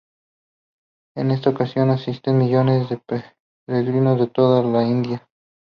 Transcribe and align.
En 1.15 1.29
esa 1.29 1.51
ocasión 1.51 1.91
asisten 1.91 2.39
millones 2.39 2.89
de 2.89 2.97
peregrinos 3.67 4.17
desde 4.17 4.31
toda 4.33 4.63
la 4.63 4.81
India. 4.83 5.29